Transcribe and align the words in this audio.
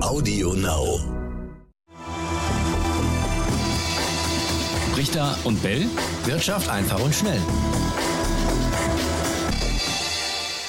Audio 0.00 0.54
Now. 0.54 1.00
Richter 4.96 5.36
und 5.42 5.60
Bell. 5.60 5.86
Wirtschaft 6.24 6.68
einfach 6.68 7.02
und 7.02 7.12
schnell. 7.12 7.40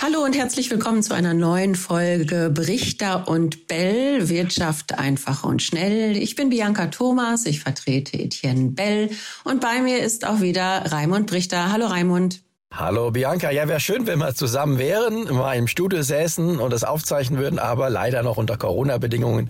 Hallo 0.01 0.23
und 0.23 0.35
herzlich 0.35 0.71
willkommen 0.71 1.03
zu 1.03 1.13
einer 1.13 1.35
neuen 1.35 1.75
Folge 1.75 2.49
Brichter 2.51 3.27
und 3.27 3.67
Bell, 3.67 4.29
Wirtschaft 4.29 4.97
einfach 4.97 5.43
und 5.43 5.61
schnell. 5.61 6.17
Ich 6.17 6.35
bin 6.35 6.49
Bianca 6.49 6.87
Thomas, 6.87 7.45
ich 7.45 7.59
vertrete 7.59 8.17
Etienne 8.17 8.71
Bell 8.71 9.11
und 9.43 9.61
bei 9.61 9.81
mir 9.83 9.99
ist 9.99 10.25
auch 10.25 10.41
wieder 10.41 10.91
Raimund 10.91 11.27
Brichter. 11.27 11.71
Hallo 11.71 11.85
Raimund. 11.85 12.41
Hallo 12.71 13.09
Bianca, 13.09 13.49
ja, 13.51 13.67
wäre 13.67 13.79
schön, 13.79 14.05
wenn 14.05 14.19
wir 14.19 14.35
zusammen 14.35 14.77
wären, 14.77 15.23
mal 15.33 15.55
im 15.55 15.67
Studio 15.67 16.03
säßen 16.03 16.59
und 16.59 16.71
das 16.71 16.83
aufzeichnen 16.83 17.39
würden, 17.39 17.57
aber 17.57 17.89
leider 17.89 18.21
noch 18.21 18.37
unter 18.37 18.57
Corona-Bedingungen 18.57 19.49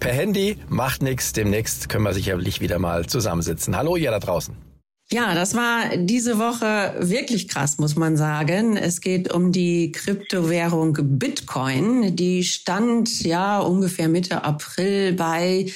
per 0.00 0.12
Handy. 0.12 0.58
Macht 0.68 1.00
nichts, 1.00 1.32
demnächst 1.32 1.88
können 1.88 2.04
wir 2.04 2.12
sicherlich 2.12 2.60
wieder 2.60 2.78
mal 2.80 3.06
zusammensitzen. 3.06 3.76
Hallo 3.76 3.96
ihr 3.96 4.10
da 4.10 4.18
draußen. 4.18 4.56
Ja, 5.10 5.34
das 5.34 5.54
war 5.54 5.96
diese 5.96 6.38
Woche 6.38 6.96
wirklich 6.98 7.48
krass, 7.48 7.78
muss 7.78 7.96
man 7.96 8.18
sagen. 8.18 8.76
Es 8.76 9.00
geht 9.00 9.32
um 9.32 9.52
die 9.52 9.92
Kryptowährung 9.92 10.98
Bitcoin. 11.00 12.14
Die 12.14 12.44
stand 12.44 13.22
ja 13.22 13.60
ungefähr 13.60 14.08
Mitte 14.08 14.44
April 14.44 15.14
bei 15.14 15.66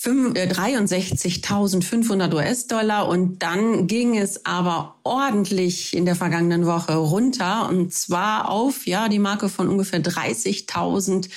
63.500 0.00 2.30
äh, 2.30 2.34
US-Dollar 2.34 3.08
und 3.08 3.42
dann 3.42 3.88
ging 3.88 4.16
es 4.16 4.46
aber 4.46 4.94
ordentlich 5.02 5.96
in 5.96 6.04
der 6.04 6.14
vergangenen 6.14 6.66
Woche 6.66 6.94
runter 6.94 7.68
und 7.68 7.92
zwar 7.92 8.48
auf 8.48 8.86
ja 8.86 9.08
die 9.08 9.18
Marke 9.18 9.48
von 9.48 9.68
ungefähr 9.68 10.00
30.000 10.00 11.28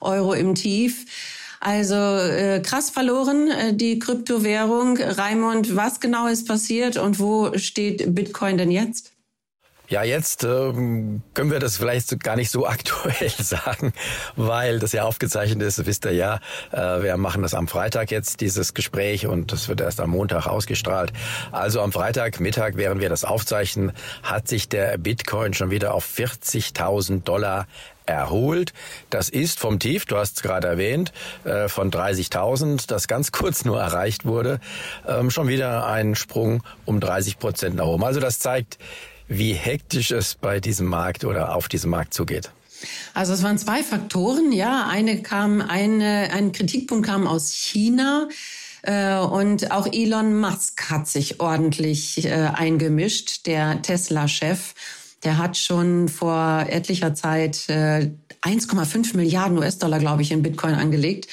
Euro 0.00 0.34
im 0.34 0.54
Tief. 0.54 1.06
Also 1.60 1.94
äh, 1.94 2.60
krass 2.64 2.90
verloren, 2.90 3.48
äh, 3.48 3.74
die 3.74 3.98
Kryptowährung. 3.98 4.96
Raimund, 4.96 5.76
was 5.76 6.00
genau 6.00 6.26
ist 6.26 6.48
passiert 6.48 6.96
und 6.96 7.20
wo 7.20 7.56
steht 7.56 8.14
Bitcoin 8.14 8.56
denn 8.56 8.70
jetzt? 8.70 9.12
Ja, 9.90 10.04
jetzt 10.04 10.44
ähm, 10.44 11.20
können 11.34 11.50
wir 11.50 11.58
das 11.58 11.76
vielleicht 11.76 12.22
gar 12.22 12.36
nicht 12.36 12.52
so 12.52 12.64
aktuell 12.68 13.28
sagen, 13.28 13.92
weil 14.36 14.78
das 14.78 14.92
ja 14.92 15.02
aufgezeichnet 15.02 15.62
ist, 15.62 15.84
wisst 15.84 16.04
ihr 16.04 16.12
ja. 16.12 16.38
Äh, 16.70 17.02
wir 17.02 17.16
machen 17.16 17.42
das 17.42 17.54
am 17.54 17.66
Freitag 17.66 18.12
jetzt, 18.12 18.40
dieses 18.40 18.72
Gespräch, 18.72 19.26
und 19.26 19.50
das 19.50 19.68
wird 19.68 19.80
erst 19.80 19.98
am 20.00 20.10
Montag 20.10 20.46
ausgestrahlt. 20.46 21.12
Also 21.50 21.80
am 21.80 21.90
Freitag 21.90 22.38
Mittag, 22.38 22.76
während 22.76 23.00
wir 23.00 23.08
das 23.08 23.24
aufzeichnen, 23.24 23.90
hat 24.22 24.46
sich 24.46 24.68
der 24.68 24.96
Bitcoin 24.96 25.54
schon 25.54 25.72
wieder 25.72 25.92
auf 25.92 26.06
40.000 26.06 27.24
Dollar 27.24 27.66
erholt. 28.06 28.72
Das 29.10 29.28
ist 29.28 29.58
vom 29.58 29.80
Tief, 29.80 30.04
du 30.04 30.16
hast 30.16 30.36
es 30.36 30.42
gerade 30.44 30.68
erwähnt, 30.68 31.12
äh, 31.42 31.66
von 31.66 31.90
30.000, 31.90 32.86
das 32.86 33.08
ganz 33.08 33.32
kurz 33.32 33.64
nur 33.64 33.80
erreicht 33.80 34.24
wurde, 34.24 34.60
ähm, 35.04 35.32
schon 35.32 35.48
wieder 35.48 35.88
ein 35.88 36.14
Sprung 36.14 36.62
um 36.84 37.00
30 37.00 37.40
Prozent 37.40 37.74
nach 37.74 37.86
oben. 37.86 38.04
Also 38.04 38.20
das 38.20 38.38
zeigt, 38.38 38.78
wie 39.30 39.52
hektisch 39.52 40.10
es 40.10 40.34
bei 40.34 40.58
diesem 40.60 40.88
Markt 40.88 41.24
oder 41.24 41.54
auf 41.54 41.68
diesem 41.68 41.90
Markt 41.90 42.12
zugeht. 42.12 42.50
Also 43.14 43.32
es 43.32 43.42
waren 43.42 43.58
zwei 43.58 43.82
Faktoren, 43.82 44.52
ja. 44.52 44.88
Eine 44.88 45.22
kam, 45.22 45.60
eine, 45.60 46.30
ein 46.32 46.52
Kritikpunkt 46.52 47.06
kam 47.06 47.26
aus 47.26 47.52
China. 47.52 48.28
Äh, 48.82 49.18
und 49.18 49.70
auch 49.70 49.86
Elon 49.92 50.38
Musk 50.40 50.90
hat 50.90 51.06
sich 51.06 51.40
ordentlich 51.40 52.24
äh, 52.24 52.50
eingemischt, 52.54 53.46
der 53.46 53.82
Tesla-Chef. 53.82 54.74
Der 55.22 55.38
hat 55.38 55.56
schon 55.56 56.08
vor 56.08 56.66
etlicher 56.68 57.14
Zeit 57.14 57.68
äh, 57.68 58.10
1,5 58.42 59.16
Milliarden 59.16 59.58
US-Dollar, 59.58 60.00
glaube 60.00 60.22
ich, 60.22 60.32
in 60.32 60.42
Bitcoin 60.42 60.74
angelegt. 60.74 61.28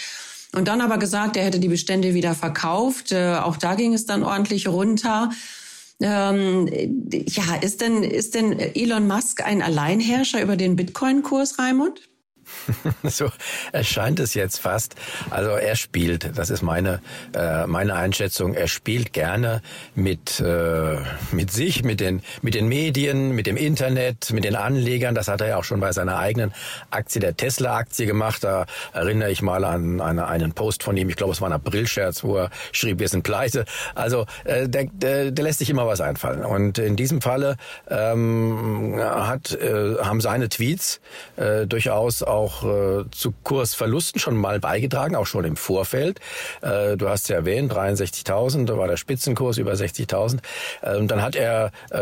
Und 0.53 0.67
dann 0.67 0.81
aber 0.81 0.97
gesagt, 0.97 1.35
er 1.37 1.45
hätte 1.45 1.59
die 1.59 1.67
Bestände 1.67 2.13
wieder 2.13 2.35
verkauft. 2.35 3.11
Äh, 3.11 3.35
auch 3.35 3.57
da 3.57 3.75
ging 3.75 3.93
es 3.93 4.05
dann 4.05 4.23
ordentlich 4.23 4.67
runter. 4.67 5.31
Ähm, 5.99 6.67
ja, 7.27 7.55
ist 7.55 7.81
denn, 7.81 8.03
ist 8.03 8.35
denn 8.35 8.59
Elon 8.59 9.07
Musk 9.07 9.43
ein 9.43 9.61
Alleinherrscher 9.61 10.41
über 10.41 10.55
den 10.55 10.75
Bitcoin-Kurs, 10.75 11.57
Raimund? 11.57 12.01
so 13.03 13.29
erscheint 13.71 14.19
es 14.19 14.33
jetzt 14.33 14.59
fast. 14.59 14.95
Also 15.29 15.51
er 15.51 15.75
spielt, 15.75 16.37
das 16.37 16.49
ist 16.49 16.61
meine 16.61 17.01
äh, 17.33 17.67
meine 17.67 17.95
Einschätzung. 17.95 18.53
Er 18.53 18.67
spielt 18.67 19.13
gerne 19.13 19.61
mit 19.95 20.39
äh, 20.39 20.97
mit 21.31 21.51
sich, 21.51 21.83
mit 21.83 21.99
den 21.99 22.21
mit 22.41 22.53
den 22.53 22.67
Medien, 22.67 23.31
mit 23.31 23.47
dem 23.47 23.57
Internet, 23.57 24.31
mit 24.31 24.43
den 24.43 24.55
Anlegern. 24.55 25.15
Das 25.15 25.27
hat 25.27 25.41
er 25.41 25.47
ja 25.47 25.57
auch 25.57 25.63
schon 25.63 25.79
bei 25.79 25.91
seiner 25.91 26.17
eigenen 26.17 26.53
Aktie, 26.91 27.19
der 27.19 27.35
Tesla-Aktie 27.35 28.05
gemacht. 28.05 28.43
Da 28.43 28.65
erinnere 28.93 29.31
ich 29.31 29.41
mal 29.41 29.63
an 29.63 30.01
eine, 30.01 30.27
einen 30.27 30.53
Post 30.53 30.83
von 30.83 30.97
ihm. 30.97 31.09
Ich 31.09 31.15
glaube, 31.15 31.33
es 31.33 31.41
war 31.41 31.49
ein 31.49 31.53
Aprilscherz, 31.53 32.23
wo 32.23 32.37
er 32.37 32.49
schrieb, 32.71 32.99
wir 32.99 33.09
sind 33.09 33.23
pleite. 33.23 33.65
Also 33.95 34.25
äh, 34.45 34.67
der, 34.67 34.85
der, 34.91 35.31
der 35.31 35.43
lässt 35.43 35.59
sich 35.59 35.69
immer 35.69 35.87
was 35.87 36.01
einfallen. 36.01 36.43
Und 36.43 36.77
in 36.77 36.95
diesem 36.95 37.21
Falle 37.21 37.57
ähm, 37.89 38.95
hat 38.99 39.51
äh, 39.51 39.95
haben 40.01 40.21
seine 40.21 40.49
Tweets 40.49 40.99
äh, 41.35 41.65
durchaus 41.65 42.23
auch 42.23 42.36
auch 42.37 42.63
äh, 42.63 43.09
zu 43.11 43.33
Kursverlusten 43.43 44.19
schon 44.19 44.37
mal 44.37 44.59
beigetragen, 44.59 45.15
auch 45.15 45.25
schon 45.25 45.43
im 45.43 45.55
Vorfeld. 45.55 46.19
Äh, 46.61 46.95
du 46.97 47.09
hast 47.09 47.29
ja 47.29 47.37
erwähnt, 47.37 47.73
63.000, 47.73 48.65
da 48.65 48.77
war 48.77 48.87
der 48.87 48.97
Spitzenkurs 48.97 49.57
über 49.57 49.73
60.000. 49.73 50.37
Äh, 50.81 51.05
dann 51.05 51.21
hat 51.21 51.35
er, 51.35 51.71
äh, 51.89 51.99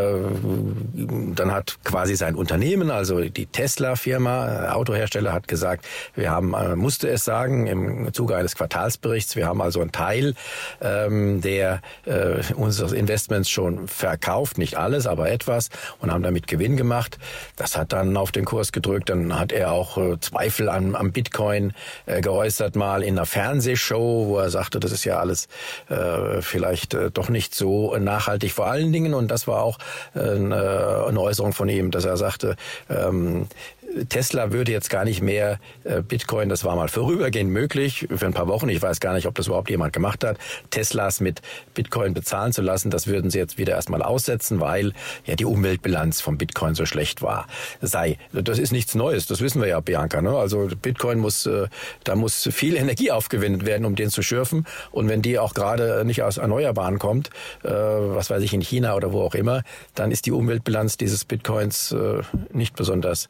dann 1.34 1.52
hat 1.52 1.78
quasi 1.84 2.16
sein 2.16 2.34
Unternehmen, 2.34 2.90
also 2.90 3.20
die 3.20 3.46
Tesla-Firma, 3.46 4.66
äh, 4.66 4.68
Autohersteller, 4.68 5.32
hat 5.32 5.48
gesagt, 5.48 5.86
wir 6.14 6.30
haben, 6.30 6.54
äh, 6.54 6.76
musste 6.76 7.08
es 7.08 7.24
sagen, 7.24 7.66
im 7.66 8.12
Zuge 8.12 8.36
eines 8.36 8.54
Quartalsberichts, 8.54 9.36
wir 9.36 9.46
haben 9.46 9.62
also 9.62 9.80
einen 9.80 9.92
Teil 9.92 10.34
ähm, 10.80 11.40
der 11.40 11.80
äh, 12.04 12.42
unseres 12.54 12.92
Investments 12.92 13.48
schon 13.48 13.88
verkauft, 13.88 14.58
nicht 14.58 14.76
alles, 14.76 15.06
aber 15.06 15.30
etwas, 15.30 15.70
und 16.00 16.12
haben 16.12 16.22
damit 16.22 16.46
Gewinn 16.46 16.76
gemacht. 16.76 17.18
Das 17.56 17.76
hat 17.76 17.92
dann 17.92 18.16
auf 18.16 18.32
den 18.32 18.44
Kurs 18.44 18.72
gedrückt. 18.72 19.08
Dann 19.08 19.38
hat 19.38 19.52
er 19.52 19.72
auch 19.72 19.96
äh, 19.98 20.18
Zweifel 20.26 20.68
an, 20.68 20.94
am 20.94 21.12
Bitcoin 21.12 21.72
äh, 22.06 22.20
geäußert, 22.20 22.74
mal 22.76 23.02
in 23.02 23.16
einer 23.16 23.26
Fernsehshow, 23.26 24.26
wo 24.28 24.38
er 24.38 24.50
sagte, 24.50 24.80
das 24.80 24.92
ist 24.92 25.04
ja 25.04 25.18
alles 25.18 25.48
äh, 25.88 26.42
vielleicht 26.42 26.94
äh, 26.94 27.10
doch 27.10 27.28
nicht 27.28 27.54
so 27.54 27.96
nachhaltig. 27.96 28.52
Vor 28.52 28.66
allen 28.66 28.92
Dingen, 28.92 29.14
und 29.14 29.30
das 29.30 29.46
war 29.46 29.62
auch 29.62 29.78
äh, 30.14 30.20
eine 30.20 31.20
Äußerung 31.20 31.52
von 31.52 31.68
ihm, 31.68 31.90
dass 31.90 32.04
er 32.04 32.16
sagte, 32.16 32.56
ähm, 32.90 33.46
Tesla 34.08 34.52
würde 34.52 34.72
jetzt 34.72 34.90
gar 34.90 35.04
nicht 35.04 35.22
mehr 35.22 35.58
äh, 35.84 36.02
Bitcoin, 36.02 36.48
das 36.48 36.64
war 36.64 36.76
mal 36.76 36.88
vorübergehend 36.88 37.50
möglich, 37.50 38.06
für 38.14 38.26
ein 38.26 38.34
paar 38.34 38.48
Wochen, 38.48 38.68
ich 38.68 38.82
weiß 38.82 39.00
gar 39.00 39.14
nicht, 39.14 39.26
ob 39.26 39.34
das 39.34 39.46
überhaupt 39.46 39.70
jemand 39.70 39.92
gemacht 39.92 40.24
hat, 40.24 40.38
Teslas 40.70 41.20
mit 41.20 41.40
Bitcoin 41.74 42.14
bezahlen 42.14 42.52
zu 42.52 42.62
lassen, 42.62 42.90
das 42.90 43.06
würden 43.06 43.30
sie 43.30 43.38
jetzt 43.38 43.58
wieder 43.58 43.74
erstmal 43.74 44.02
aussetzen, 44.02 44.60
weil 44.60 44.92
ja 45.24 45.34
die 45.36 45.44
Umweltbilanz 45.44 46.20
von 46.20 46.38
Bitcoin 46.38 46.74
so 46.74 46.86
schlecht 46.86 47.22
war, 47.22 47.46
sei. 47.80 48.18
Das 48.32 48.58
ist 48.58 48.72
nichts 48.72 48.94
Neues, 48.94 49.26
das 49.26 49.40
wissen 49.40 49.60
wir 49.60 49.68
ja, 49.68 49.80
Bianca. 49.80 50.20
Ne? 50.20 50.36
Also 50.36 50.68
Bitcoin 50.80 51.18
muss, 51.18 51.46
äh, 51.46 51.68
da 52.04 52.14
muss 52.14 52.48
viel 52.52 52.76
Energie 52.76 53.10
aufgewendet 53.10 53.64
werden, 53.64 53.84
um 53.84 53.94
den 53.94 54.10
zu 54.10 54.22
schürfen. 54.22 54.66
Und 54.90 55.08
wenn 55.08 55.22
die 55.22 55.38
auch 55.38 55.54
gerade 55.54 56.04
nicht 56.04 56.22
aus 56.22 56.36
Erneuerbaren 56.36 56.98
kommt, 56.98 57.30
äh, 57.62 57.70
was 57.70 58.30
weiß 58.30 58.42
ich, 58.42 58.52
in 58.52 58.60
China 58.60 58.94
oder 58.94 59.12
wo 59.12 59.22
auch 59.22 59.34
immer, 59.34 59.62
dann 59.94 60.10
ist 60.10 60.26
die 60.26 60.32
Umweltbilanz 60.32 60.96
dieses 60.96 61.24
Bitcoins 61.24 61.94
nicht 62.52 62.76
besonders 62.76 63.28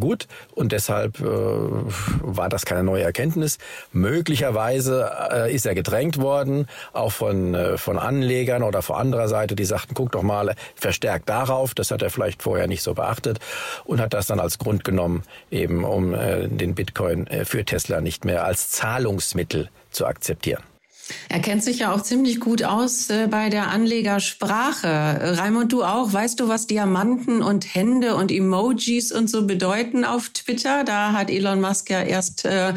gut 0.00 0.26
und 0.54 0.72
deshalb 0.72 1.20
äh, 1.20 1.24
war 1.24 2.48
das 2.48 2.64
keine 2.64 2.82
neue 2.82 3.02
Erkenntnis. 3.02 3.58
Möglicherweise 3.92 5.10
äh, 5.30 5.54
ist 5.54 5.66
er 5.66 5.74
gedrängt 5.74 6.18
worden, 6.18 6.66
auch 6.92 7.12
von, 7.12 7.54
äh, 7.54 7.78
von 7.78 7.98
Anlegern 7.98 8.62
oder 8.62 8.82
von 8.82 8.96
anderer 8.96 9.28
Seite, 9.28 9.54
die 9.54 9.64
sagten, 9.64 9.94
guck 9.94 10.12
doch 10.12 10.22
mal 10.22 10.54
verstärkt 10.74 11.28
darauf, 11.28 11.74
das 11.74 11.90
hat 11.90 12.02
er 12.02 12.10
vielleicht 12.10 12.42
vorher 12.42 12.66
nicht 12.66 12.82
so 12.82 12.94
beachtet 12.94 13.38
und 13.84 14.00
hat 14.00 14.14
das 14.14 14.26
dann 14.26 14.40
als 14.40 14.58
Grund 14.58 14.84
genommen, 14.84 15.22
eben 15.50 15.84
um 15.84 16.14
äh, 16.14 16.48
den 16.48 16.74
Bitcoin 16.74 17.26
äh, 17.26 17.44
für 17.44 17.64
Tesla 17.64 18.00
nicht 18.00 18.24
mehr 18.24 18.44
als 18.44 18.70
Zahlungsmittel 18.70 19.68
zu 19.90 20.06
akzeptieren. 20.06 20.62
Er 21.28 21.40
kennt 21.40 21.62
sich 21.62 21.80
ja 21.80 21.92
auch 21.92 22.02
ziemlich 22.02 22.40
gut 22.40 22.62
aus 22.62 23.10
äh, 23.10 23.28
bei 23.28 23.50
der 23.50 23.68
Anlegersprache. 23.68 25.38
Raimund, 25.38 25.72
du 25.72 25.82
auch. 25.84 26.12
Weißt 26.12 26.40
du, 26.40 26.48
was 26.48 26.66
Diamanten 26.66 27.42
und 27.42 27.74
Hände 27.74 28.14
und 28.14 28.30
Emojis 28.30 29.12
und 29.12 29.28
so 29.28 29.46
bedeuten 29.46 30.04
auf 30.04 30.28
Twitter? 30.30 30.84
Da 30.84 31.12
hat 31.12 31.30
Elon 31.30 31.60
Musk 31.60 31.90
ja 31.90 32.02
erst 32.02 32.44
äh, 32.44 32.74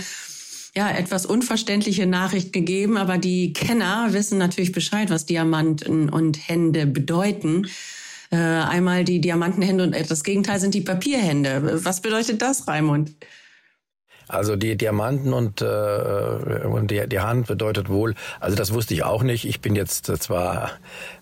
ja 0.75 0.89
etwas 0.89 1.25
unverständliche 1.25 2.05
Nachricht 2.05 2.51
gegeben, 2.51 2.97
aber 2.97 3.17
die 3.17 3.53
Kenner 3.53 4.09
wissen 4.11 4.37
natürlich 4.37 4.71
Bescheid, 4.71 5.09
was 5.09 5.25
Diamanten 5.25 6.09
und 6.09 6.47
Hände 6.47 6.85
bedeuten. 6.87 7.67
Äh, 8.31 8.37
einmal 8.37 9.03
die 9.03 9.21
Diamantenhände 9.21 9.83
und 9.83 10.11
das 10.11 10.23
Gegenteil 10.23 10.59
sind 10.59 10.73
die 10.73 10.81
Papierhände. 10.81 11.81
Was 11.85 12.01
bedeutet 12.01 12.41
das, 12.41 12.67
Raimund? 12.67 13.11
Also 14.33 14.55
die 14.55 14.75
Diamanten 14.75 15.31
und, 15.31 15.61
äh, 15.61 15.65
und 15.65 16.89
die, 16.89 17.07
die 17.07 17.19
Hand 17.19 17.47
bedeutet 17.47 17.89
wohl, 17.89 18.15
also 18.39 18.55
das 18.55 18.73
wusste 18.73 18.93
ich 18.93 19.03
auch 19.03 19.21
nicht. 19.21 19.45
Ich 19.45 19.61
bin 19.61 19.75
jetzt 19.75 20.05
zwar 20.05 20.71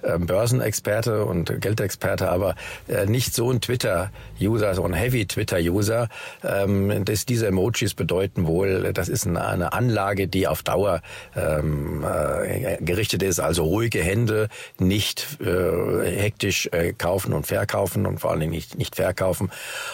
äh, 0.01 0.17
Börsenexperte 0.17 1.25
und 1.25 1.61
Geldexperte, 1.61 2.29
aber 2.29 2.55
äh, 2.87 3.05
nicht 3.05 3.35
so 3.35 3.51
ein 3.51 3.59
Twitter-User, 3.59 4.73
so 4.75 4.85
ein 4.85 4.93
Heavy-Twitter-User. 4.93 6.07
Ähm, 6.43 7.03
dass 7.05 7.25
diese 7.25 7.47
Emojis 7.47 7.93
bedeuten 7.93 8.47
wohl, 8.47 8.93
das 8.93 9.09
ist 9.09 9.27
eine, 9.27 9.45
eine 9.45 9.73
Anlage, 9.73 10.27
die 10.27 10.47
auf 10.47 10.63
Dauer 10.63 11.01
ähm, 11.35 12.05
äh, 12.05 12.77
gerichtet 12.81 13.23
ist, 13.23 13.39
also 13.39 13.63
ruhige 13.63 14.01
Hände, 14.01 14.47
nicht 14.79 15.37
äh, 15.41 16.09
hektisch 16.09 16.69
äh, 16.71 16.93
kaufen 16.93 17.33
und 17.33 17.47
verkaufen 17.47 18.05
und 18.05 18.19
vor 18.19 18.31
allen 18.31 18.39
Dingen 18.39 18.53
nicht, 18.53 18.77
nicht 18.77 18.95
verkaufen. 18.95 19.51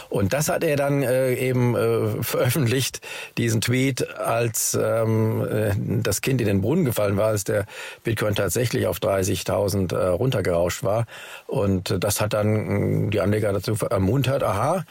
Und 0.10 0.34
das 0.34 0.50
hat 0.50 0.64
er 0.64 0.76
dann 0.76 1.02
äh, 1.02 1.34
eben 1.34 1.76
äh, 1.76 2.24
veröffentlicht, 2.24 3.02
diesen 3.38 3.62
Tweet, 3.62 4.08
als 4.18 4.78
ähm, 4.80 5.46
äh, 5.48 5.72
das 6.04 6.22
Kind 6.22 6.42
in 6.42 6.48
den 6.48 6.62
Brunnen 6.62 6.86
gefallen 6.86 7.18
war, 7.18 7.28
als 7.28 7.44
der 7.44 7.66
Bitcoin 8.04 8.36
tatsächlich 8.36 8.88
auf 8.88 8.98
30.000 9.00 9.96
äh, 9.96 10.08
runtergerauscht 10.08 10.84
war. 10.84 11.06
Und 11.46 11.96
das 12.04 12.22
hat 12.22 12.34
dann 12.34 13.08
äh, 13.08 13.10
die 13.10 13.22
Anleger 13.22 13.54
dazu 13.54 13.76
ermuntert, 13.90 14.44
aha, 14.44 14.86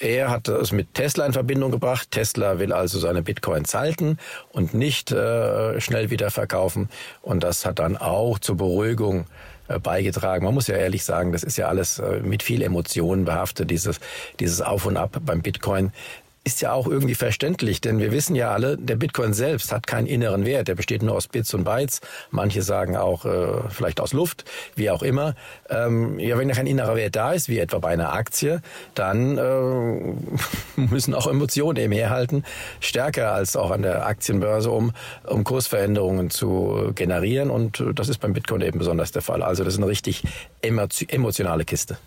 er 0.00 0.30
hat 0.30 0.48
es 0.48 0.70
mit 0.70 0.94
Tesla 0.94 1.26
in 1.26 1.32
Verbindung 1.32 1.70
gebracht. 1.72 2.10
Tesla 2.12 2.58
will 2.58 2.72
also 2.72 2.98
seine 2.98 3.22
Bitcoins 3.22 3.74
halten 3.74 4.18
und 4.52 4.72
nicht 4.72 5.10
äh, 5.10 5.80
schnell 5.80 6.10
wieder 6.10 6.30
verkaufen. 6.30 6.88
Und 7.20 7.42
das 7.42 7.66
hat 7.66 7.80
dann 7.80 7.96
auch 7.96 8.38
zur 8.38 8.56
Beruhigung 8.56 9.26
äh, 9.66 9.80
beigetragen. 9.80 10.44
Man 10.44 10.54
muss 10.54 10.68
ja 10.68 10.76
ehrlich 10.76 11.04
sagen, 11.04 11.32
das 11.32 11.42
ist 11.42 11.56
ja 11.58 11.66
alles 11.66 12.00
mit 12.22 12.44
viel 12.44 12.62
Emotionen 12.62 13.24
behaftet, 13.24 13.70
dieses, 13.70 13.98
dieses 14.38 14.62
Auf 14.62 14.86
und 14.86 14.96
Ab 14.96 15.20
beim 15.24 15.42
Bitcoin 15.42 15.92
ist 16.44 16.62
ja 16.62 16.72
auch 16.72 16.86
irgendwie 16.86 17.14
verständlich, 17.14 17.80
denn 17.80 17.98
wir 17.98 18.12
wissen 18.12 18.34
ja 18.34 18.52
alle, 18.52 18.76
der 18.78 18.96
Bitcoin 18.96 19.34
selbst 19.34 19.72
hat 19.72 19.86
keinen 19.86 20.06
inneren 20.06 20.44
Wert. 20.44 20.68
Der 20.68 20.74
besteht 20.74 21.02
nur 21.02 21.14
aus 21.14 21.28
Bits 21.28 21.52
und 21.52 21.64
Bytes. 21.64 22.00
Manche 22.30 22.62
sagen 22.62 22.96
auch 22.96 23.24
äh, 23.24 23.68
vielleicht 23.70 24.00
aus 24.00 24.12
Luft, 24.12 24.44
wie 24.74 24.90
auch 24.90 25.02
immer. 25.02 25.34
Ähm, 25.68 26.18
ja, 26.18 26.38
wenn 26.38 26.48
ja 26.48 26.54
kein 26.54 26.66
innerer 26.66 26.96
Wert 26.96 27.16
da 27.16 27.32
ist, 27.32 27.48
wie 27.48 27.58
etwa 27.58 27.78
bei 27.78 27.88
einer 27.88 28.12
Aktie, 28.12 28.62
dann 28.94 29.36
äh, 29.36 30.16
müssen 30.80 31.14
auch 31.14 31.26
Emotionen 31.26 31.76
eben 31.76 31.92
herhalten, 31.92 32.44
stärker 32.80 33.32
als 33.32 33.56
auch 33.56 33.70
an 33.70 33.82
der 33.82 34.06
Aktienbörse, 34.06 34.70
um, 34.70 34.92
um 35.26 35.44
Kursveränderungen 35.44 36.30
zu 36.30 36.92
generieren. 36.94 37.50
Und 37.50 37.84
das 37.94 38.08
ist 38.08 38.18
beim 38.18 38.32
Bitcoin 38.32 38.62
eben 38.62 38.78
besonders 38.78 39.12
der 39.12 39.22
Fall. 39.22 39.42
Also 39.42 39.64
das 39.64 39.74
ist 39.74 39.80
eine 39.80 39.88
richtig 39.88 40.24
emotionale 40.62 41.64
Kiste. 41.64 41.98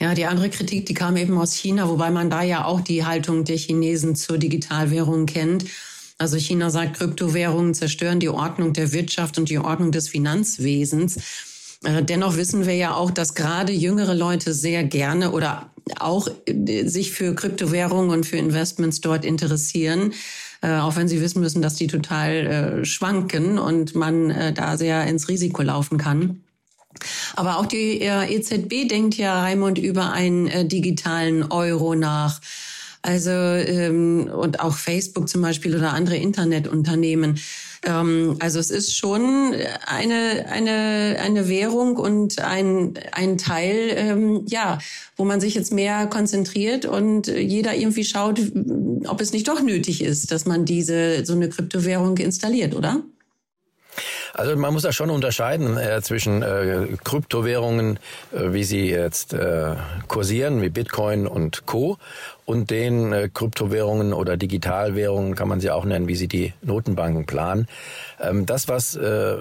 Ja, 0.00 0.14
die 0.14 0.26
andere 0.26 0.48
Kritik, 0.48 0.86
die 0.86 0.94
kam 0.94 1.16
eben 1.16 1.36
aus 1.38 1.54
China, 1.54 1.88
wobei 1.88 2.10
man 2.10 2.30
da 2.30 2.42
ja 2.42 2.64
auch 2.64 2.80
die 2.80 3.04
Haltung 3.04 3.44
der 3.44 3.56
Chinesen 3.56 4.14
zur 4.14 4.38
Digitalwährung 4.38 5.26
kennt. 5.26 5.64
Also 6.18 6.36
China 6.36 6.70
sagt, 6.70 6.98
Kryptowährungen 6.98 7.74
zerstören 7.74 8.20
die 8.20 8.28
Ordnung 8.28 8.72
der 8.72 8.92
Wirtschaft 8.92 9.38
und 9.38 9.48
die 9.48 9.58
Ordnung 9.58 9.90
des 9.90 10.08
Finanzwesens. 10.08 11.16
Äh, 11.84 12.02
dennoch 12.02 12.36
wissen 12.36 12.66
wir 12.66 12.74
ja 12.74 12.94
auch, 12.94 13.10
dass 13.10 13.34
gerade 13.34 13.72
jüngere 13.72 14.14
Leute 14.14 14.52
sehr 14.54 14.84
gerne 14.84 15.32
oder 15.32 15.70
auch 15.98 16.28
äh, 16.46 16.86
sich 16.86 17.12
für 17.12 17.34
Kryptowährungen 17.34 18.10
und 18.10 18.26
für 18.26 18.36
Investments 18.36 19.00
dort 19.00 19.24
interessieren, 19.24 20.12
äh, 20.60 20.78
auch 20.78 20.96
wenn 20.96 21.08
sie 21.08 21.20
wissen 21.20 21.40
müssen, 21.40 21.62
dass 21.62 21.76
die 21.76 21.86
total 21.86 22.84
schwanken 22.84 23.58
und 23.58 23.94
man 23.94 24.54
da 24.54 24.76
sehr 24.76 25.06
ins 25.06 25.28
Risiko 25.28 25.62
laufen 25.62 25.98
kann. 25.98 26.40
Aber 27.36 27.58
auch 27.58 27.66
die 27.66 28.00
äh, 28.00 28.34
EZB 28.34 28.88
denkt 28.88 29.14
ja, 29.14 29.40
Raimund, 29.42 29.78
über 29.78 30.12
einen 30.12 30.46
äh, 30.48 30.64
digitalen 30.66 31.50
Euro 31.50 31.94
nach. 31.94 32.40
Also 33.02 33.30
ähm, 33.30 34.28
und 34.32 34.60
auch 34.60 34.74
Facebook 34.74 35.28
zum 35.28 35.42
Beispiel 35.42 35.76
oder 35.76 35.92
andere 35.92 36.16
Internetunternehmen. 36.16 37.38
Ähm, 37.84 38.36
also 38.40 38.58
es 38.58 38.70
ist 38.70 38.96
schon 38.96 39.54
eine 39.86 40.46
eine 40.48 41.16
eine 41.20 41.48
Währung 41.48 41.96
und 41.96 42.40
ein 42.40 42.94
ein 43.12 43.38
Teil, 43.38 43.92
ähm, 43.94 44.42
ja, 44.48 44.78
wo 45.16 45.24
man 45.24 45.40
sich 45.40 45.54
jetzt 45.54 45.72
mehr 45.72 46.06
konzentriert 46.08 46.86
und 46.86 47.28
jeder 47.28 47.76
irgendwie 47.76 48.04
schaut, 48.04 48.40
ob 49.06 49.20
es 49.20 49.32
nicht 49.32 49.46
doch 49.46 49.62
nötig 49.62 50.02
ist, 50.02 50.32
dass 50.32 50.44
man 50.44 50.64
diese 50.64 51.24
so 51.24 51.34
eine 51.34 51.48
Kryptowährung 51.48 52.16
installiert, 52.18 52.74
oder? 52.74 53.02
Also 54.34 54.56
man 54.56 54.72
muss 54.72 54.82
da 54.82 54.92
schon 54.92 55.10
unterscheiden 55.10 55.76
äh, 55.76 56.00
zwischen 56.02 56.42
äh, 56.42 56.88
Kryptowährungen, 57.04 57.98
äh, 58.32 58.52
wie 58.52 58.64
sie 58.64 58.90
jetzt 58.90 59.32
äh, 59.32 59.74
kursieren, 60.06 60.62
wie 60.62 60.68
Bitcoin 60.68 61.26
und 61.26 61.66
Co. 61.66 61.98
und 62.48 62.70
den 62.70 63.12
äh, 63.12 63.28
Kryptowährungen 63.28 64.14
oder 64.14 64.38
Digitalwährungen, 64.38 65.34
kann 65.34 65.48
man 65.48 65.60
sie 65.60 65.70
auch 65.70 65.84
nennen, 65.84 66.08
wie 66.08 66.14
sie 66.14 66.28
die 66.28 66.54
Notenbanken 66.62 67.26
planen. 67.26 67.68
Ähm, 68.18 68.46
das, 68.46 68.68
was 68.68 68.96
äh, 68.96 69.36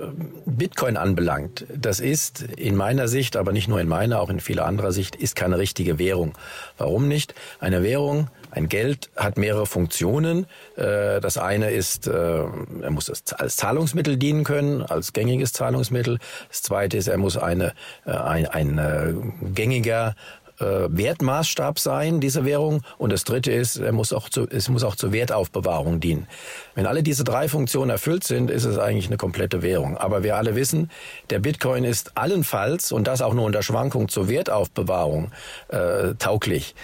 Bitcoin 0.46 0.98
anbelangt, 0.98 1.66
das 1.74 2.02
ist 2.02 2.42
in 2.42 2.76
meiner 2.76 3.08
Sicht, 3.08 3.38
aber 3.38 3.54
nicht 3.54 3.70
nur 3.70 3.80
in 3.80 3.88
meiner, 3.88 4.20
auch 4.20 4.30
in 4.30 4.42
vieler 4.42 4.66
anderer 4.66 4.92
Sicht, 4.92 5.16
ist 5.16 5.38
keine 5.38 5.58
richtige 5.58 6.00
Währung. 6.00 6.34
Warum 6.78 7.08
nicht? 7.08 7.34
Eine 7.62 7.82
Währung 7.82 8.28
ein 8.52 8.68
Geld 8.68 9.10
hat 9.16 9.38
mehrere 9.38 9.68
Funktionen. 9.68 10.46
Äh, 10.76 11.22
das 11.22 11.38
eine 11.38 11.72
ist, 11.72 12.08
äh, 12.08 12.12
er 12.12 12.92
muss 12.92 13.10
als 13.32 13.56
Zahlungsmittel 13.56 14.18
dienen 14.18 14.44
können, 14.44 14.82
als 14.82 15.14
gängiges 15.14 15.54
Zahlungsmittel. 15.54 16.20
Das 16.50 16.62
zweite 16.62 16.98
ist, 16.98 17.08
er 17.08 17.18
muss 17.18 17.38
eine, 17.38 17.74
äh, 18.06 18.12
ein, 18.12 18.48
ein 18.48 19.54
gängiger 19.54 20.16
Wertmaßstab 20.60 21.80
sein, 21.80 22.20
diese 22.20 22.46
Währung. 22.46 22.82
Und 22.98 23.12
das 23.12 23.24
dritte 23.24 23.52
ist, 23.52 23.78
er 23.78 23.92
muss 23.92 24.14
auch 24.14 24.30
zu, 24.30 24.48
es 24.50 24.70
muss 24.70 24.84
auch 24.84 24.96
zur 24.96 25.12
Wertaufbewahrung 25.12 26.00
dienen. 26.00 26.28
Wenn 26.76 26.86
alle 26.86 27.04
diese 27.04 27.24
drei 27.24 27.48
Funktionen 27.48 27.92
erfüllt 27.92 28.24
sind, 28.24 28.50
ist 28.50 28.66
es 28.66 28.78
eigentlich 28.78 29.08
eine 29.08 29.18
komplette 29.18 29.62
Währung. 29.62 29.98
Aber 29.98 30.24
wir 30.24 30.36
alle 30.36 30.56
wissen, 30.56 30.90
der 31.30 31.40
Bitcoin 31.40 31.84
ist 31.84 32.18
allenfalls, 32.18 32.92
und 32.92 33.08
das 33.08 33.22
auch 33.22 33.34
nur 33.34 33.46
unter 33.46 33.64
Schwankung 33.64 34.10
zur 34.10 34.30
Wertaufbewahrung, 34.30 35.32
äh, 35.70 36.16
tauglich. 36.20 36.76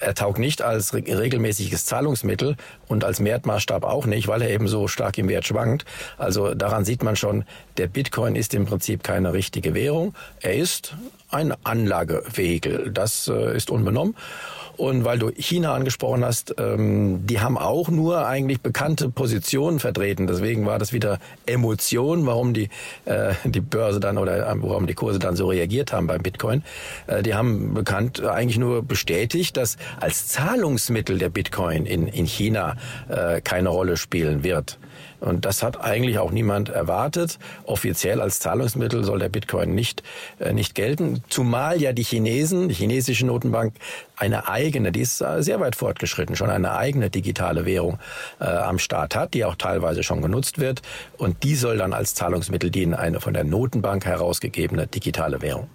Er 0.00 0.14
taugt 0.14 0.38
nicht 0.38 0.62
als 0.62 0.94
regelmäßiges 0.94 1.86
Zahlungsmittel 1.86 2.56
und 2.86 3.04
als 3.04 3.22
Wertmaßstab 3.22 3.84
auch 3.84 4.06
nicht, 4.06 4.28
weil 4.28 4.42
er 4.42 4.50
eben 4.50 4.68
so 4.68 4.88
stark 4.88 5.18
im 5.18 5.28
Wert 5.28 5.46
schwankt. 5.46 5.84
Also 6.16 6.54
daran 6.54 6.84
sieht 6.84 7.02
man 7.02 7.16
schon, 7.16 7.44
der 7.76 7.88
Bitcoin 7.88 8.36
ist 8.36 8.54
im 8.54 8.66
Prinzip 8.66 9.02
keine 9.02 9.32
richtige 9.32 9.74
Währung. 9.74 10.14
Er 10.40 10.54
ist 10.54 10.94
ein 11.30 11.54
Anlagevehikel. 11.64 12.90
Das 12.92 13.28
äh, 13.28 13.56
ist 13.56 13.70
unbenommen. 13.70 14.14
Und 14.78 15.04
weil 15.04 15.18
du 15.18 15.30
China 15.32 15.74
angesprochen 15.74 16.24
hast, 16.24 16.54
ähm, 16.56 17.26
die 17.26 17.40
haben 17.40 17.58
auch 17.58 17.88
nur 17.88 18.26
eigentlich 18.26 18.60
bekannte 18.60 19.08
Positionen 19.08 19.80
vertreten. 19.80 20.28
Deswegen 20.28 20.66
war 20.66 20.78
das 20.78 20.92
wieder 20.92 21.18
Emotion, 21.46 22.26
warum 22.26 22.54
die, 22.54 22.68
äh, 23.04 23.34
die 23.44 23.60
Börse 23.60 23.98
dann 23.98 24.18
oder 24.18 24.48
äh, 24.48 24.54
warum 24.62 24.86
die 24.86 24.94
Kurse 24.94 25.18
dann 25.18 25.34
so 25.34 25.48
reagiert 25.48 25.92
haben 25.92 26.06
beim 26.06 26.22
Bitcoin. 26.22 26.62
Äh, 27.08 27.24
die 27.24 27.34
haben 27.34 27.74
bekannt 27.74 28.22
eigentlich 28.24 28.58
nur 28.58 28.82
bestätigt, 28.84 29.56
dass 29.56 29.78
als 30.00 30.28
Zahlungsmittel 30.28 31.18
der 31.18 31.28
Bitcoin 31.28 31.86
in, 31.86 32.08
in 32.08 32.26
China 32.26 32.76
äh, 33.08 33.40
keine 33.40 33.70
Rolle 33.70 33.96
spielen 33.96 34.42
wird. 34.44 34.78
Und 35.20 35.44
das 35.44 35.62
hat 35.62 35.80
eigentlich 35.80 36.18
auch 36.18 36.30
niemand 36.30 36.68
erwartet. 36.68 37.38
Offiziell 37.64 38.20
als 38.20 38.38
Zahlungsmittel 38.40 39.04
soll 39.04 39.18
der 39.18 39.28
Bitcoin 39.28 39.74
nicht, 39.74 40.02
äh, 40.38 40.52
nicht 40.52 40.74
gelten. 40.74 41.22
Zumal 41.28 41.80
ja 41.80 41.92
die 41.92 42.04
Chinesen, 42.04 42.68
die 42.68 42.74
chinesische 42.74 43.26
Notenbank, 43.26 43.74
eine 44.16 44.48
eigene, 44.48 44.92
die 44.92 45.00
ist 45.00 45.20
äh, 45.20 45.42
sehr 45.42 45.60
weit 45.60 45.76
fortgeschritten, 45.76 46.36
schon 46.36 46.50
eine 46.50 46.72
eigene 46.72 47.10
digitale 47.10 47.66
Währung 47.66 47.98
äh, 48.40 48.44
am 48.44 48.78
Start 48.78 49.16
hat, 49.16 49.34
die 49.34 49.44
auch 49.44 49.56
teilweise 49.56 50.02
schon 50.02 50.22
genutzt 50.22 50.58
wird. 50.58 50.82
Und 51.16 51.42
die 51.42 51.56
soll 51.56 51.78
dann 51.78 51.92
als 51.92 52.14
Zahlungsmittel 52.14 52.70
dienen, 52.70 52.94
eine 52.94 53.20
von 53.20 53.34
der 53.34 53.44
Notenbank 53.44 54.04
herausgegebene 54.04 54.86
digitale 54.86 55.42
Währung. 55.42 55.68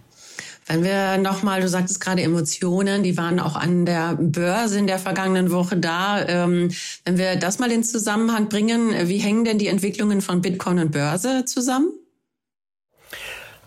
Wenn 0.68 0.84
wir 0.84 1.18
nochmal, 1.18 1.62
du 1.62 1.68
sagtest 1.68 2.00
gerade 2.00 2.22
Emotionen, 2.22 3.04
die 3.04 3.18
waren 3.18 3.40
auch 3.40 3.56
an 3.56 3.86
der 3.86 4.16
Börse 4.20 4.80
in 4.80 4.88
der 4.88 5.00
vergangenen 5.00 5.52
Woche 5.52 5.78
da. 5.78 6.26
Ähm, 6.28 6.72
wenn 7.06 7.18
wir 7.18 7.36
das 7.36 7.60
mal 7.60 7.72
in 7.72 7.84
Zusammenhang 7.84 8.50
bringen, 8.50 8.94
wie 9.08 9.18
hängen 9.18 9.46
denn 9.46 9.58
die 9.58 9.68
Entwicklungen 9.68 10.22
von 10.22 10.42
Bitcoin 10.42 10.80
und 10.80 10.92
Börse 10.92 11.46
zusammen? 11.46 11.92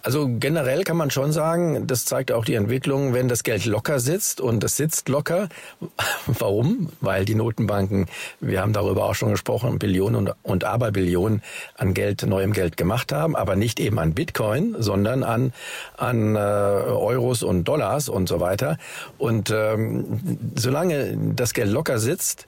Also 0.07 0.31
generell 0.39 0.85
kann 0.85 0.97
man 0.97 1.11
schon 1.11 1.33
sagen, 1.33 1.89
das 1.89 2.05
zeigt 2.05 2.31
auch 2.31 2.45
die 2.45 2.55
Entwicklung, 2.55 3.13
wenn 3.13 3.27
das 3.27 3.43
Geld 3.43 3.65
locker 3.65 3.99
sitzt 3.99 4.41
und 4.41 4.63
es 4.63 4.77
sitzt 4.77 5.09
locker. 5.09 5.49
Warum? 6.29 6.91
Weil 7.01 7.25
die 7.25 7.35
Notenbanken, 7.35 8.07
wir 8.39 8.61
haben 8.61 8.73
darüber 8.73 9.07
auch 9.07 9.17
schon 9.17 9.33
gesprochen, 9.33 9.81
Billionen 9.81 10.29
und, 10.29 10.35
und 10.45 10.63
Aberbillionen 10.63 11.43
an 11.77 11.93
Geld, 11.93 12.23
neuem 12.25 12.53
Geld 12.53 12.77
gemacht 12.77 13.11
haben, 13.11 13.35
aber 13.35 13.57
nicht 13.57 13.81
eben 13.81 13.99
an 13.99 14.15
Bitcoin, 14.15 14.77
sondern 14.79 15.25
an, 15.25 15.53
an 15.97 16.37
äh, 16.37 16.39
Euros 16.39 17.43
und 17.43 17.65
Dollars 17.65 18.09
und 18.09 18.29
so 18.29 18.39
weiter. 18.39 18.79
Und 19.19 19.51
ähm, 19.51 20.21
solange 20.55 21.19
das 21.35 21.53
Geld 21.53 21.73
locker 21.73 21.99
sitzt, 21.99 22.47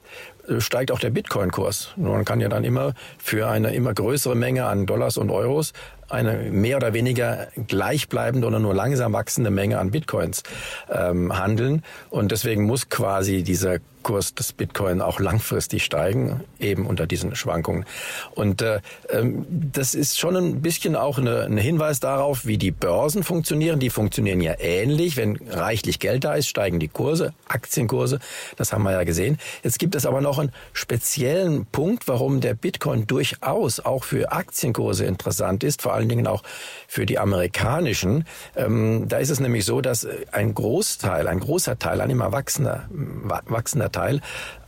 steigt 0.59 0.91
auch 0.91 0.99
der 0.99 1.09
Bitcoin-Kurs. 1.09 1.91
Man 1.97 2.25
kann 2.25 2.39
ja 2.39 2.47
dann 2.47 2.63
immer 2.63 2.93
für 3.17 3.49
eine 3.49 3.73
immer 3.75 3.93
größere 3.93 4.35
Menge 4.35 4.65
an 4.65 4.85
Dollars 4.85 5.17
und 5.17 5.29
Euros 5.29 5.73
eine 6.09 6.49
mehr 6.51 6.77
oder 6.77 6.93
weniger 6.93 7.47
gleichbleibende 7.67 8.47
oder 8.47 8.59
nur 8.59 8.73
langsam 8.73 9.13
wachsende 9.13 9.51
Menge 9.51 9.79
an 9.79 9.91
Bitcoins 9.91 10.43
ähm, 10.91 11.37
handeln. 11.37 11.83
Und 12.09 12.31
deswegen 12.31 12.63
muss 12.63 12.89
quasi 12.89 13.43
dieser 13.43 13.79
Kurs 14.03 14.33
des 14.33 14.53
Bitcoin 14.53 15.01
auch 15.01 15.19
langfristig 15.19 15.83
steigen, 15.83 16.41
eben 16.59 16.85
unter 16.85 17.05
diesen 17.05 17.35
Schwankungen. 17.35 17.85
Und 18.33 18.61
äh, 18.61 18.79
ähm, 19.09 19.45
das 19.49 19.93
ist 19.93 20.17
schon 20.17 20.35
ein 20.35 20.61
bisschen 20.61 20.95
auch 20.95 21.17
eine, 21.17 21.43
ein 21.43 21.57
Hinweis 21.57 21.99
darauf, 21.99 22.45
wie 22.45 22.57
die 22.57 22.71
Börsen 22.71 23.23
funktionieren. 23.23 23.79
Die 23.79 23.89
funktionieren 23.89 24.41
ja 24.41 24.55
ähnlich. 24.59 25.17
Wenn 25.17 25.37
reichlich 25.49 25.99
Geld 25.99 26.23
da 26.23 26.33
ist, 26.33 26.47
steigen 26.47 26.79
die 26.79 26.87
Kurse, 26.87 27.33
Aktienkurse. 27.47 28.19
Das 28.55 28.71
haben 28.71 28.83
wir 28.83 28.93
ja 28.93 29.03
gesehen. 29.03 29.37
Jetzt 29.63 29.79
gibt 29.79 29.95
es 29.95 30.05
aber 30.05 30.21
noch 30.21 30.39
einen 30.39 30.51
speziellen 30.73 31.65
Punkt, 31.65 32.07
warum 32.07 32.39
der 32.41 32.53
Bitcoin 32.53 33.05
durchaus 33.05 33.79
auch 33.79 34.05
für 34.05 34.31
Aktienkurse 34.31 35.05
interessant 35.05 35.63
ist, 35.63 35.81
vor 35.81 35.93
allen 35.99 36.09
Dingen 36.09 36.27
auch 36.27 36.43
für 36.87 37.05
die 37.05 37.19
amerikanischen. 37.19 38.25
Ähm, 38.55 39.05
da 39.07 39.17
ist 39.17 39.29
es 39.29 39.39
nämlich 39.39 39.65
so, 39.65 39.81
dass 39.81 40.07
ein 40.31 40.53
Großteil, 40.53 41.27
ein 41.27 41.39
großer 41.39 41.77
Teil, 41.77 42.01
ein 42.01 42.09
immer 42.09 42.31
wachsender, 42.31 42.89
wachsender 42.89 43.91
Teil 43.91 44.21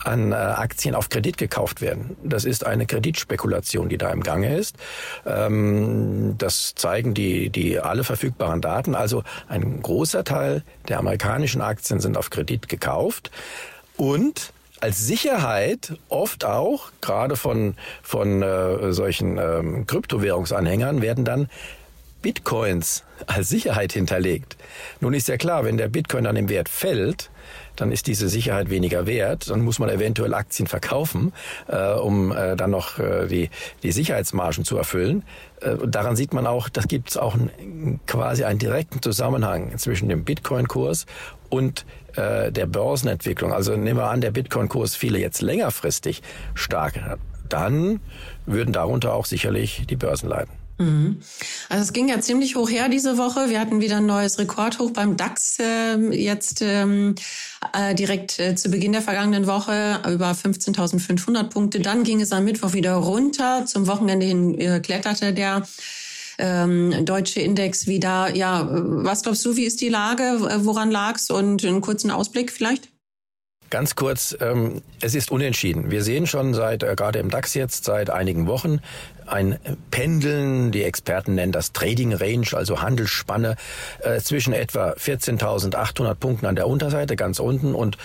an 0.04 0.32
äh, 0.32 0.36
Aktien 0.36 0.96
auf 0.96 1.10
Kredit 1.10 1.38
gekauft 1.38 1.82
werden. 1.82 2.18
Das 2.24 2.46
ist 2.46 2.66
eine 2.66 2.86
Kreditspekulation, 2.86 3.90
die 3.90 3.98
da 3.98 4.12
im 4.12 4.24
Gange 4.24 4.56
ist. 4.56 4.76
Ähm, 5.26 6.36
das 6.38 6.76
zeigen 6.76 7.14
die, 7.14 7.50
die 7.50 7.80
alle 7.80 8.04
verfügbaren 8.04 8.62
Daten. 8.62 8.96
Also 8.96 9.24
ein 9.48 9.82
großer 9.82 10.24
Teil 10.24 10.64
der 10.88 11.00
amerikanischen 11.00 11.62
Aktien 11.62 12.00
sind 12.00 12.18
auf 12.18 12.30
Kredit 12.30 12.68
gekauft 12.68 13.32
und 13.98 14.54
als 14.82 15.06
Sicherheit 15.06 15.94
oft 16.10 16.44
auch, 16.44 16.92
gerade 17.02 17.36
von, 17.36 17.76
von 18.02 18.42
äh, 18.42 18.92
solchen 18.92 19.38
ähm, 19.38 19.86
Kryptowährungsanhängern, 19.88 21.02
werden 21.02 21.24
dann 21.24 21.50
Bitcoins 22.22 23.04
als 23.28 23.50
Sicherheit 23.50 23.94
hinterlegt. 23.94 24.58
Nun 25.00 25.14
ist 25.14 25.28
ja 25.28 25.38
klar, 25.38 25.66
wenn 25.66 25.78
der 25.78 25.88
Bitcoin 25.88 26.24
dann 26.24 26.36
im 26.36 26.50
Wert 26.50 26.70
fällt, 26.70 27.30
dann 27.76 27.92
ist 27.92 28.08
diese 28.08 28.30
Sicherheit 28.30 28.70
weniger 28.70 29.06
wert. 29.06 29.50
Dann 29.50 29.62
muss 29.62 29.80
man 29.80 29.90
eventuell 29.90 30.34
Aktien 30.34 30.68
verkaufen, 30.68 31.34
äh, 31.68 31.94
um 31.94 32.32
äh, 32.32 32.56
dann 32.56 32.72
noch 32.72 33.00
äh, 33.00 33.28
die, 33.28 33.50
die 33.84 33.92
Sicherheitsmargen 33.92 34.66
zu 34.66 34.78
erfüllen. 34.78 35.24
Äh, 35.62 35.76
daran 35.88 36.16
sieht 36.16 36.34
man 36.34 36.48
auch, 36.48 36.70
da 36.70 36.82
gibt 36.82 37.10
es 37.10 37.18
auch 37.18 37.36
ein, 37.36 38.00
quasi 38.08 38.44
einen 38.44 38.60
direkten 38.60 39.02
Zusammenhang 39.02 39.78
zwischen 39.78 40.10
dem 40.10 40.24
Bitcoin-Kurs 40.24 41.06
und 41.50 41.86
äh, 42.16 42.52
der 42.52 42.66
Börsenentwicklung. 42.66 43.54
Also 43.54 43.76
nehmen 43.76 44.00
wir 44.00 44.10
an, 44.10 44.22
der 44.22 44.32
Bitcoin-Kurs 44.32 44.96
fiele 44.96 45.20
jetzt 45.20 45.42
längerfristig 45.42 46.22
stark, 46.54 47.18
dann 47.50 48.00
würden 48.46 48.74
darunter 48.74 49.14
auch 49.14 49.26
sicherlich 49.26 49.86
die 49.90 49.98
Börsen 49.98 50.30
leiden. 50.30 50.61
Mhm. 50.82 51.22
Also 51.70 51.84
es 51.84 51.94
ging 51.94 52.10
ja 52.10 52.20
ziemlich 52.20 52.56
hoch 52.56 52.70
her 52.70 52.90
diese 52.90 53.18
Woche. 53.18 53.50
Wir 53.50 53.60
hatten 53.60 53.82
wieder 53.82 53.98
ein 53.98 54.08
neues 54.08 54.40
Rekordhoch 54.40 54.92
beim 54.92 55.16
DAX 55.16 55.60
äh, 55.60 55.98
jetzt 56.10 56.62
ähm, 56.62 57.16
äh, 57.74 57.94
direkt 57.94 58.40
äh, 58.40 58.56
zu 58.56 58.70
Beginn 58.70 58.92
der 58.92 59.04
vergangenen 59.04 59.46
Woche 59.46 60.02
über 60.10 60.32
15.500 60.32 61.44
Punkte. 61.50 61.80
Dann 61.80 62.04
ging 62.04 62.20
es 62.20 62.32
am 62.32 62.46
Mittwoch 62.46 62.74
wieder 62.74 62.96
runter. 62.96 63.66
Zum 63.68 63.86
Wochenende 63.88 64.26
hin 64.26 64.60
äh, 64.60 64.80
kletterte 64.80 65.34
der 65.34 65.68
ähm, 66.40 67.06
deutsche 67.06 67.42
Index 67.42 67.86
wieder. 67.86 68.36
Ja, 68.36 68.68
was 68.72 69.22
glaubst 69.22 69.46
du, 69.46 69.56
wie 69.56 69.66
ist 69.66 69.82
die 69.82 69.90
Lage? 69.90 70.38
Woran 70.66 70.90
lag's? 70.90 71.30
Und 71.30 71.64
einen 71.64 71.82
kurzen 71.82 72.10
Ausblick 72.10 72.52
vielleicht? 72.52 72.90
Ganz 73.72 73.96
kurz, 73.96 74.36
ähm, 74.42 74.82
es 75.00 75.16
ist 75.16 75.32
unentschieden. 75.32 75.92
Wir 75.92 76.04
sehen 76.04 76.28
schon 76.28 76.54
seit, 76.54 76.84
äh, 76.84 76.94
gerade 76.94 77.20
im 77.20 77.30
DAX 77.30 77.54
jetzt, 77.54 77.86
seit 77.86 78.10
einigen 78.10 78.46
Wochen, 78.46 78.82
ein 79.32 79.58
Pendeln, 79.92 80.72
die 80.72 80.84
Experten 80.84 81.36
nennen 81.36 81.52
das 81.52 81.72
Trading 81.72 82.14
Range, 82.14 82.48
also 82.54 82.82
Handelsspanne 82.82 83.56
äh, 84.02 84.20
zwischen 84.20 84.54
etwa 84.54 84.92
14.800 84.92 86.16
Punkten 86.16 86.46
an 86.46 86.56
der 86.56 86.68
Unterseite, 86.68 87.16
ganz 87.16 87.40
unten, 87.40 87.74
und 87.74 87.98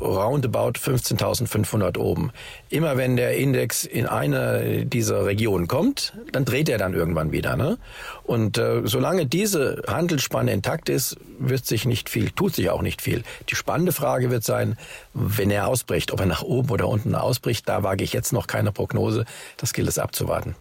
roundabout 0.00 0.78
15.500 0.78 1.98
oben. 1.98 2.32
Immer 2.68 2.96
wenn 2.96 3.16
der 3.16 3.36
Index 3.36 3.84
in 3.84 4.06
eine 4.06 4.84
dieser 4.86 5.24
Regionen 5.24 5.68
kommt, 5.68 6.12
dann 6.32 6.44
dreht 6.44 6.68
er 6.68 6.78
dann 6.78 6.94
irgendwann 6.94 7.32
wieder. 7.32 7.56
Ne? 7.56 7.78
Und 8.24 8.58
äh, 8.58 8.82
solange 8.84 9.26
diese 9.26 9.82
Handelsspanne 9.88 10.52
intakt 10.52 10.88
ist, 10.88 11.16
wird 11.38 11.64
sich 11.64 11.86
nicht 11.86 12.10
viel, 12.10 12.30
tut 12.30 12.54
sich 12.54 12.70
auch 12.70 12.82
nicht 12.82 13.00
viel. 13.00 13.22
Die 13.48 13.56
spannende 13.56 13.92
Frage 13.92 14.30
wird 14.30 14.44
sein, 14.44 14.76
wenn 15.14 15.50
er 15.50 15.66
ausbricht, 15.66 16.12
ob 16.12 16.20
er 16.20 16.26
nach 16.26 16.42
oben 16.42 16.70
oder 16.70 16.88
unten 16.88 17.14
ausbricht, 17.14 17.68
da 17.68 17.82
wage 17.82 18.04
ich 18.04 18.12
jetzt 18.12 18.32
noch 18.32 18.46
keine 18.46 18.72
Prognose. 18.72 19.24
Das 19.56 19.72
gilt 19.72 19.88
es 19.88 19.98
abzuwarten. 19.98 20.57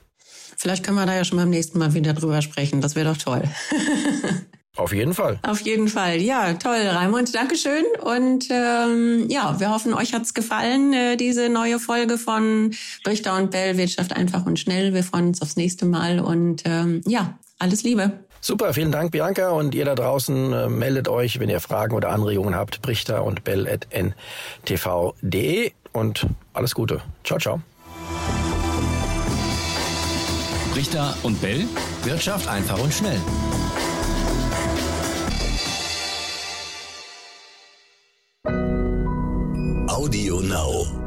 Vielleicht 0.57 0.83
können 0.83 0.97
wir 0.97 1.05
da 1.05 1.15
ja 1.15 1.23
schon 1.23 1.37
beim 1.37 1.51
nächsten 1.51 1.77
Mal 1.77 1.93
wieder 1.93 2.13
drüber 2.13 2.41
sprechen. 2.41 2.81
Das 2.81 2.95
wäre 2.95 3.13
doch 3.13 3.17
toll. 3.17 3.43
Auf 4.75 4.93
jeden 4.93 5.13
Fall. 5.13 5.39
Auf 5.41 5.61
jeden 5.61 5.87
Fall. 5.87 6.21
Ja, 6.21 6.53
toll, 6.53 6.77
Raimund. 6.77 7.33
Dankeschön. 7.33 7.83
Und 8.01 8.47
ähm, 8.51 9.25
ja, 9.27 9.59
wir 9.59 9.71
hoffen, 9.71 9.93
euch 9.93 10.13
hat's 10.13 10.35
gefallen, 10.35 10.93
äh, 10.93 11.17
diese 11.17 11.49
neue 11.49 11.79
Folge 11.79 12.19
von 12.19 12.75
Richter 13.07 13.35
und 13.37 13.49
Bell, 13.49 13.77
Wirtschaft 13.77 14.15
einfach 14.15 14.45
und 14.45 14.59
schnell. 14.59 14.93
Wir 14.93 15.03
freuen 15.03 15.29
uns 15.29 15.41
aufs 15.41 15.55
nächste 15.55 15.85
Mal 15.85 16.19
und 16.19 16.61
ähm, 16.65 17.01
ja, 17.07 17.39
alles 17.57 17.81
Liebe. 17.83 18.11
Super, 18.39 18.73
vielen 18.73 18.91
Dank, 18.91 19.11
Bianca. 19.11 19.49
Und 19.49 19.73
ihr 19.73 19.85
da 19.85 19.95
draußen 19.95 20.53
äh, 20.53 20.69
meldet 20.69 21.07
euch, 21.07 21.39
wenn 21.39 21.49
ihr 21.49 21.59
Fragen 21.59 21.95
oder 21.95 22.09
Anregungen 22.09 22.53
habt, 22.55 22.83
brichter 22.83 23.23
und 23.23 23.43
bell.ntv.de 23.43 24.11
und 25.91 26.27
alles 26.53 26.75
Gute. 26.75 27.01
Ciao, 27.23 27.39
ciao. 27.39 27.61
Richter 30.77 31.17
und 31.23 31.41
Bell. 31.41 31.67
Wirtschaft 32.03 32.47
einfach 32.47 32.77
und 32.77 32.93
schnell. 32.93 33.19
Audio 39.87 40.39
Now. 40.41 41.06